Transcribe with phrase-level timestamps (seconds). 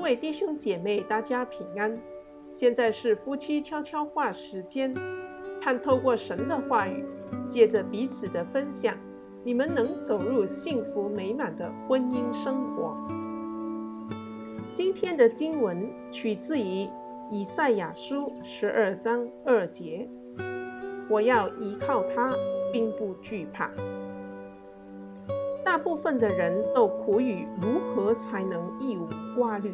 [0.00, 2.00] 各位弟兄姐妹，大家平安。
[2.48, 4.94] 现在是夫妻悄悄话时间，
[5.60, 7.04] 盼透过神的话语，
[7.50, 8.96] 借着彼此的分享，
[9.44, 12.96] 你们能走入幸福美满的婚姻生活。
[14.72, 16.88] 今天的经文取自于
[17.30, 20.08] 以赛亚书十二章二节
[21.10, 22.32] ：“我要依靠他，
[22.72, 23.70] 并不惧怕。”
[25.62, 29.06] 大部分的人都苦于如何才能一无
[29.36, 29.72] 挂虑，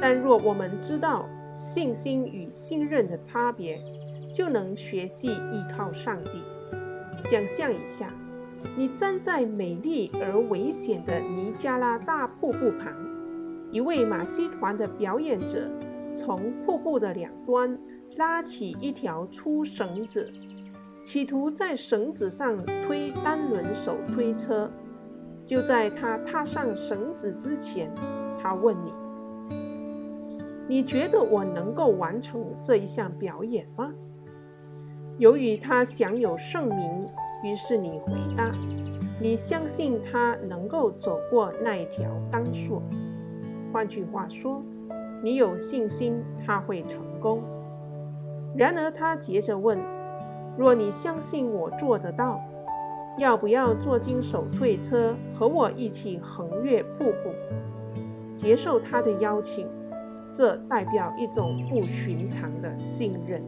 [0.00, 3.80] 但若我们知道信心与信任的差别，
[4.32, 6.42] 就能学习依靠上帝。
[7.18, 8.12] 想象一下，
[8.76, 12.92] 你站在美丽而危险的尼加拉大瀑布旁，
[13.70, 15.70] 一位马戏团的表演者
[16.14, 17.78] 从瀑布的两端
[18.16, 20.30] 拉起一条粗绳子，
[21.02, 24.70] 企图在绳子上推单轮手推车。
[25.46, 27.90] 就在他踏上绳子之前，
[28.42, 28.92] 他问你
[30.68, 33.92] ：“你觉得我能够完成这一项表演吗？”
[35.18, 37.08] 由于他享有盛名，
[37.42, 38.50] 于是你回答
[39.20, 42.82] ：“你相信他能够走过那一条钢索。”
[43.72, 44.62] 换句话说，
[45.22, 47.42] 你有信心他会成功。
[48.54, 49.78] 然而他接着问
[50.58, 52.40] ：“若你相信我做得到？”
[53.18, 57.30] 要不要坐进手推车，和我一起横越瀑布？
[58.36, 59.66] 接受他的邀请，
[60.36, 63.42] 这代表一种不寻常的信任，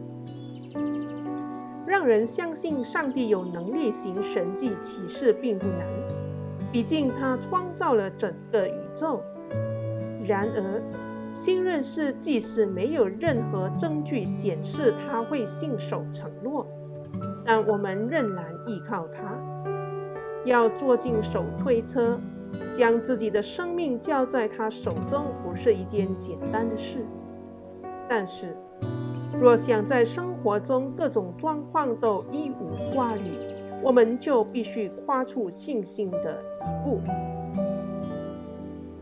[1.85, 5.85] 让人相信上帝有能力行神迹奇事并不难，
[6.71, 9.21] 毕竟他创造了整个宇宙。
[10.27, 10.81] 然而，
[11.31, 16.65] 信任是即使没有任何证据显示他会信守承诺，
[17.45, 19.37] 但我们仍然依靠他。
[20.43, 22.19] 要坐进手推车，
[22.71, 27.05] 将自己的生命交在他手中，不是一件简单的事。
[28.07, 28.55] 但是，
[29.39, 33.31] 若想在生活中各种状况都一无挂虑，
[33.83, 36.99] 我们就必须跨出信心的一步。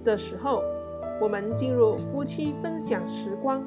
[0.03, 0.61] 这时候，
[1.21, 3.65] 我们进入夫妻分享时光，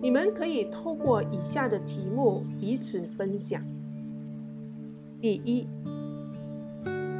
[0.00, 3.62] 你们可以透过以下的题目彼此分享。
[5.20, 5.66] 第一。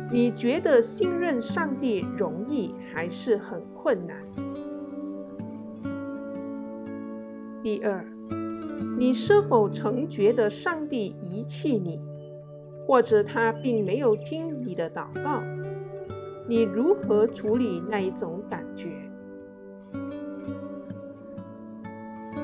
[0.08, 4.16] 你觉得信任上帝容易还是很困难？
[7.62, 8.06] 第二，
[8.96, 12.00] 你是否曾觉得上帝遗弃你，
[12.86, 15.42] 或者他并没有听你的祷告？
[16.48, 18.88] 你如何处理那一种感觉？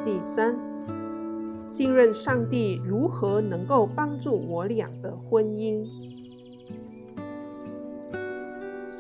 [0.04, 0.58] 第三，
[1.68, 5.86] 信任上帝如何能够帮助我俩的婚姻？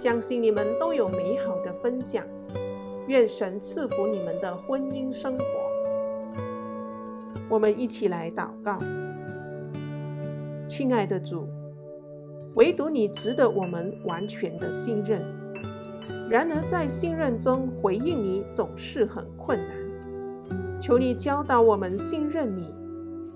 [0.02, 2.26] 相信你们都有美好的分享，
[3.06, 5.44] 愿神赐福你们的婚姻生活。
[7.48, 8.80] 我们一起来祷告，
[10.66, 11.46] 亲爱的主，
[12.56, 15.22] 唯独你值得我们完全的信任。
[16.28, 22.74] 然而在信任中回应你总是很困难，求你教导我们信任你，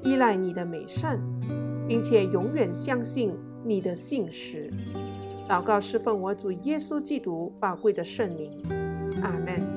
[0.02, 1.20] 依赖你的美善，
[1.86, 4.68] 并且永远相信你的信实。
[5.48, 8.52] 祷告，侍奉我主耶稣基督宝贵的圣名，
[9.22, 9.75] 阿门。